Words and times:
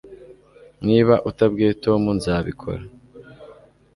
Niba 0.85 1.13
utabwiye 1.29 1.71
Tom 1.83 2.01
nzabikora 2.17 2.83